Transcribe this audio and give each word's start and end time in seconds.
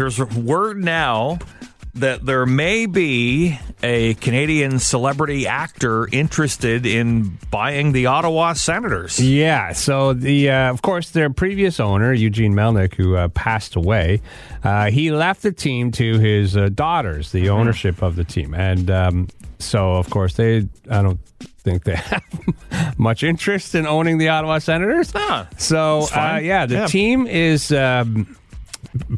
there's 0.00 0.18
word 0.34 0.82
now 0.82 1.38
that 1.94 2.24
there 2.24 2.46
may 2.46 2.86
be 2.86 3.58
a 3.82 4.14
Canadian 4.14 4.78
celebrity 4.78 5.46
actor 5.46 6.08
interested 6.10 6.86
in 6.86 7.36
buying 7.50 7.92
the 7.92 8.06
Ottawa 8.06 8.52
Senators. 8.54 9.18
Yeah, 9.20 9.72
so 9.72 10.14
the 10.14 10.50
uh, 10.50 10.70
of 10.70 10.80
course 10.82 11.10
their 11.10 11.28
previous 11.30 11.80
owner 11.80 12.12
Eugene 12.14 12.54
Melnyk, 12.54 12.94
who 12.94 13.16
uh, 13.16 13.28
passed 13.28 13.76
away, 13.76 14.22
uh, 14.64 14.90
he 14.90 15.10
left 15.10 15.42
the 15.42 15.52
team 15.52 15.90
to 15.92 16.18
his 16.18 16.56
uh, 16.56 16.70
daughters, 16.72 17.32
the 17.32 17.40
Mm-hmm. 17.46 17.52
ownership 17.60 18.02
of 18.02 18.16
the 18.16 18.24
team, 18.24 18.54
and 18.54 18.90
um, 18.90 19.28
so 19.58 19.96
of 19.96 20.08
course 20.08 20.34
they 20.34 20.66
I 20.88 21.02
don't 21.02 21.20
think 21.64 21.84
they 21.84 21.96
have 21.96 22.98
much 22.98 23.22
interest 23.22 23.74
in 23.74 23.84
owning 23.86 24.16
the 24.18 24.28
Ottawa 24.28 24.60
Senators. 24.60 25.12
Ah, 25.14 25.48
so 25.58 26.06
uh, 26.14 26.38
yeah, 26.42 26.64
the 26.66 26.74
Yeah. 26.76 26.86
team 26.86 27.26
is. 27.26 27.70
Um, 27.72 28.36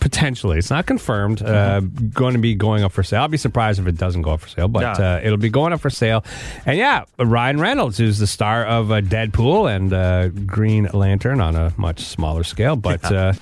Potentially, 0.00 0.58
it's 0.58 0.68
not 0.70 0.84
confirmed. 0.86 1.40
Uh, 1.42 1.80
going 1.80 2.34
to 2.34 2.38
be 2.38 2.54
going 2.54 2.84
up 2.84 2.92
for 2.92 3.02
sale. 3.02 3.22
I'll 3.22 3.28
be 3.28 3.38
surprised 3.38 3.78
if 3.80 3.86
it 3.86 3.96
doesn't 3.96 4.20
go 4.22 4.32
up 4.32 4.40
for 4.40 4.48
sale, 4.48 4.68
but 4.68 4.82
Yeah. 4.98 5.14
uh, 5.14 5.20
it'll 5.22 5.38
be 5.38 5.48
going 5.48 5.72
up 5.72 5.80
for 5.80 5.88
sale. 5.90 6.24
And 6.66 6.76
yeah, 6.76 7.04
Ryan 7.18 7.58
Reynolds, 7.58 7.96
who's 7.96 8.18
the 8.18 8.26
star 8.26 8.64
of 8.66 8.90
uh, 8.92 9.00
Deadpool 9.00 9.74
and 9.74 9.92
uh, 9.92 10.28
Green 10.28 10.88
Lantern 10.92 11.40
on 11.40 11.56
a 11.56 11.72
much 11.78 12.00
smaller 12.00 12.44
scale, 12.44 12.76
but 12.76 13.02
uh, 13.10 13.32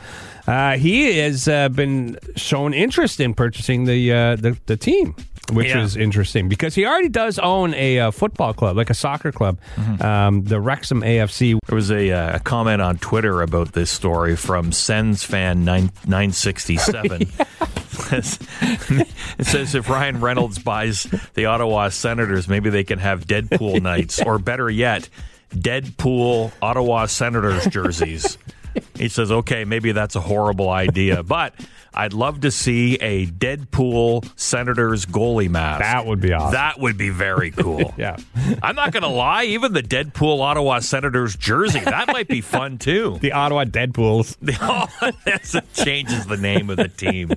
uh, 0.47 0.77
he 0.77 1.19
has 1.19 1.49
uh, 1.49 1.69
been 1.69 2.17
shown 2.37 2.75
interest 2.75 3.19
in 3.21 3.35
purchasing 3.35 3.85
the 3.85 4.13
uh, 4.13 4.37
the, 4.37 4.57
the 4.67 4.77
team. 4.77 5.15
Which 5.51 5.69
Yeah. 5.69 5.83
is 5.83 5.97
interesting 5.97 6.49
because 6.49 6.75
he 6.75 6.87
already 6.87 7.09
does 7.09 7.39
own 7.39 7.75
a 7.75 7.99
uh, 8.01 8.11
football 8.11 8.55
club, 8.55 8.77
like 8.77 8.91
a 8.91 8.95
soccer 8.95 9.33
club, 9.33 9.59
um, 10.01 10.45
the 10.45 10.61
Wrexham 10.61 11.03
AFC. 11.03 11.59
There 11.67 11.77
was 11.77 11.91
a, 11.91 12.11
uh, 12.11 12.39
comment 12.41 12.81
on 12.83 12.99
Twitter 12.99 13.43
about 13.43 13.73
this 13.73 13.91
story 13.91 14.37
from 14.37 14.73
Sens 14.73 15.25
fan 15.25 15.65
nine 15.65 15.91
nine 16.07 16.33
sixty 16.33 16.77
seven. 16.77 17.23
it 18.13 19.47
says 19.47 19.75
if 19.75 19.89
Ryan 19.89 20.21
Reynolds 20.21 20.59
buys 20.59 21.05
the 21.35 21.47
Ottawa 21.47 21.89
Senators, 21.89 22.49
maybe 22.49 22.71
they 22.71 22.85
can 22.85 22.99
have 22.99 23.27
Deadpool 23.27 23.81
nights, 23.83 24.21
or 24.23 24.39
better 24.39 24.71
yet, 24.71 25.09
Deadpool 25.55 26.53
Ottawa 26.63 27.07
Senators 27.07 27.67
jerseys. 27.67 28.39
He 28.95 29.09
says, 29.09 29.31
okay, 29.31 29.65
maybe 29.65 29.93
that's 29.93 30.17
a 30.17 30.21
horrible 30.21 30.69
idea, 30.71 31.23
but 31.25 31.55
I'd 31.93 32.13
love 32.13 32.43
to 32.43 32.51
see 32.51 32.95
a 32.97 33.27
Deadpool 33.27 34.31
Senators 34.39 35.07
goalie 35.07 35.49
mask. 35.49 35.81
That 35.81 36.07
would 36.07 36.21
be 36.21 36.33
awesome. 36.33 36.53
That 36.53 36.79
would 36.79 36.97
be 36.97 37.11
very 37.11 37.51
cool. 37.51 37.95
Yeah. 38.01 38.17
I'm 38.63 38.77
not 38.77 38.93
going 38.93 39.03
to 39.03 39.09
lie, 39.09 39.45
even 39.45 39.73
the 39.75 39.83
Deadpool 39.83 40.41
Ottawa 40.41 40.79
Senators 40.79 41.37
jersey, 41.37 41.81
that 41.81 42.09
might 42.09 42.29
be 42.29 42.41
fun 42.41 42.79
too. 42.79 43.19
The 43.21 43.33
Ottawa 43.33 43.65
Deadpools. 43.65 44.37
Oh, 44.61 44.87
that 45.25 45.65
changes 45.75 46.27
the 46.27 46.37
name 46.39 46.71
of 46.71 46.77
the 46.79 46.89
team. 46.89 47.31